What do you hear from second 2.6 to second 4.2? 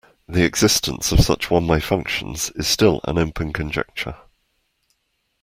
still an open conjecture.